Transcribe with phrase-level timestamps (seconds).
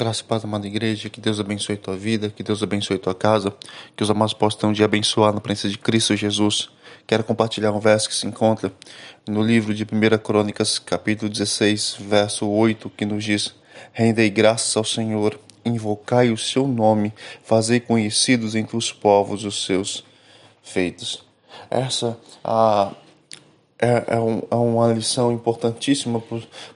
[0.00, 3.54] Graça e paz, amada igreja, que Deus abençoe tua vida, que Deus abençoe tua casa,
[3.94, 6.70] que os amados possam um dia abençoado na presença de Cristo Jesus.
[7.06, 8.72] Quero compartilhar um verso que se encontra
[9.28, 9.86] no livro de 1
[10.24, 13.54] Crônicas, capítulo 16, verso 8, que nos diz:
[13.92, 17.12] Rendei graças ao Senhor, invocai o seu nome,
[17.44, 20.02] fazei conhecidos entre os povos os seus
[20.62, 21.22] feitos.
[21.70, 22.90] Essa a
[23.80, 26.22] é, é, um, é uma lição importantíssima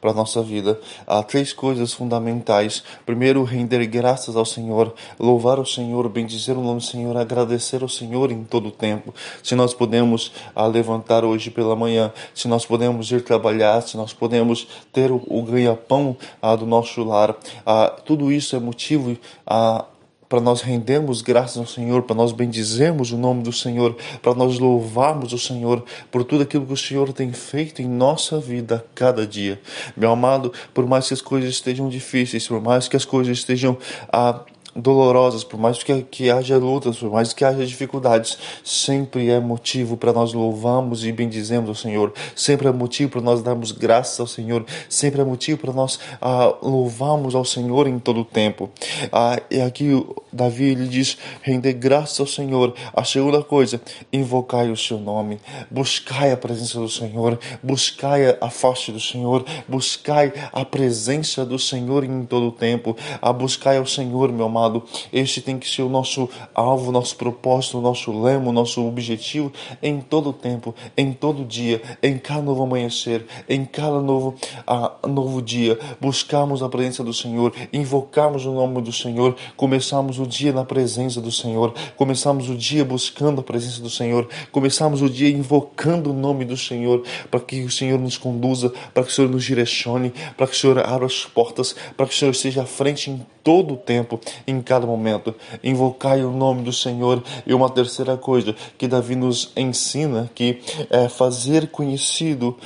[0.00, 0.80] para a nossa vida.
[1.06, 2.82] Há três coisas fundamentais.
[3.04, 7.88] Primeiro, render graças ao Senhor, louvar o Senhor, bendizer o nome do Senhor, agradecer ao
[7.88, 9.14] Senhor em todo o tempo.
[9.42, 14.12] Se nós podemos ah, levantar hoje pela manhã, se nós podemos ir trabalhar, se nós
[14.14, 17.36] podemos ter o, o ganha-pão ah, do nosso lar,
[17.66, 19.84] ah, tudo isso é motivo a
[20.28, 24.58] para nós rendermos graças ao Senhor, para nós bendizermos o nome do Senhor, para nós
[24.58, 28.94] louvarmos o Senhor por tudo aquilo que o Senhor tem feito em nossa vida a
[28.94, 29.60] cada dia.
[29.96, 33.76] Meu amado, por mais que as coisas estejam difíceis, por mais que as coisas estejam
[34.12, 34.40] ah,
[34.74, 39.96] dolorosas, por mais que, que haja lutas, por mais que haja dificuldades, sempre é motivo
[39.96, 44.26] para nós louvarmos e bendizemos o Senhor, sempre é motivo para nós darmos graças ao
[44.26, 48.70] Senhor, sempre é motivo para nós ah, louvarmos ao Senhor em todo o tempo.
[49.12, 49.92] Ah, e aqui
[50.34, 52.74] Davi ele diz: render graças ao Senhor.
[52.92, 53.80] A segunda coisa,
[54.12, 55.38] invocai o seu nome,
[55.70, 62.04] buscai a presença do Senhor, buscai a face do Senhor, buscai a presença do Senhor
[62.04, 65.88] em todo o tempo, a buscai ao Senhor, meu amado este tem que ser o
[65.88, 71.80] nosso alvo, nosso propósito, nosso lema, nosso objetivo em todo o tempo, em todo dia,
[72.02, 74.34] em cada novo amanhecer, em cada novo,
[74.68, 75.78] uh, novo dia.
[76.00, 81.20] Buscarmos a presença do Senhor, invocarmos o nome do Senhor, começarmos o dia na presença
[81.20, 86.14] do Senhor, começarmos o dia buscando a presença do Senhor, começarmos o dia invocando o
[86.14, 90.12] nome do Senhor, para que o Senhor nos conduza, para que o Senhor nos direcione,
[90.36, 93.24] para que o Senhor abra as portas, para que o Senhor esteja à frente em
[93.42, 95.34] todo o tempo, em cada momento.
[95.62, 97.22] Invocai o nome do Senhor.
[97.46, 100.60] E uma terceira coisa que Davi nos ensina que
[100.90, 102.56] é fazer conhecido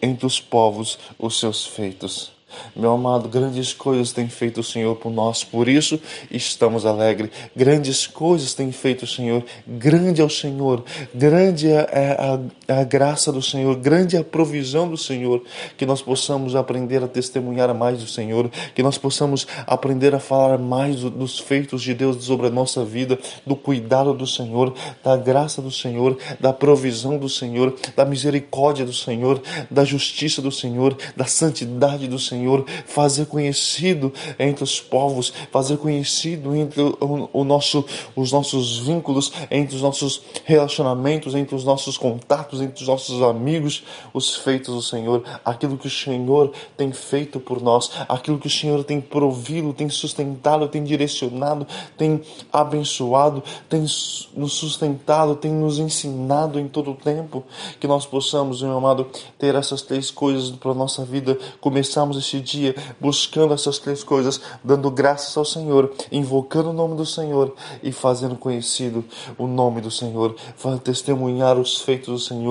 [0.00, 2.35] entre os povos os seus feitos.
[2.74, 7.30] Meu amado, grandes coisas tem feito o Senhor por nós, por isso estamos alegres.
[7.54, 10.84] Grandes coisas tem feito o Senhor, grande é o Senhor,
[11.14, 15.42] grande é, é a, a, a graça do Senhor, grande é a provisão do Senhor.
[15.76, 20.58] Que nós possamos aprender a testemunhar mais do Senhor, que nós possamos aprender a falar
[20.58, 25.60] mais dos feitos de Deus sobre a nossa vida, do cuidado do Senhor, da graça
[25.60, 29.40] do Senhor, da provisão do Senhor, da misericórdia do Senhor,
[29.70, 35.78] da justiça do Senhor, da santidade do Senhor Senhor, fazer conhecido entre os povos, fazer
[35.78, 37.84] conhecido entre o, o nosso,
[38.14, 43.84] os nossos vínculos, entre os nossos relacionamentos, entre os nossos contatos, entre os nossos amigos,
[44.12, 48.50] os feitos do Senhor, aquilo que o Senhor tem feito por nós, aquilo que o
[48.50, 51.66] Senhor tem provido, tem sustentado, tem direcionado,
[51.96, 52.20] tem
[52.52, 57.44] abençoado, tem nos sustentado, tem nos ensinado em todo o tempo,
[57.80, 59.06] que nós possamos, meu amado,
[59.38, 64.40] ter essas três coisas para a nossa vida, começarmos esse dia buscando essas três coisas,
[64.62, 69.04] dando graças ao Senhor, invocando o nome do Senhor e fazendo conhecido
[69.38, 70.34] o nome do Senhor,
[70.82, 72.45] testemunhar os feitos do Senhor,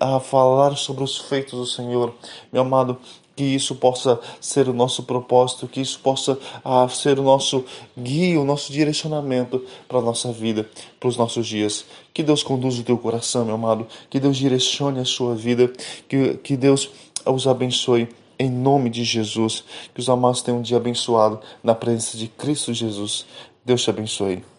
[0.00, 2.14] a falar sobre os feitos do Senhor.
[2.52, 2.98] Meu amado,
[3.36, 7.64] que isso possa ser o nosso propósito, que isso possa ah, ser o nosso
[7.98, 10.68] guia, o nosso direcionamento para a nossa vida,
[11.00, 11.84] para os nossos dias.
[12.12, 15.72] Que Deus conduza o teu coração, meu amado, que Deus direcione a sua vida,
[16.08, 16.90] que, que Deus
[17.26, 18.08] os abençoe
[18.38, 19.64] em nome de Jesus.
[19.92, 23.26] Que os amados tenham um dia abençoado na presença de Cristo Jesus.
[23.64, 24.53] Deus te abençoe.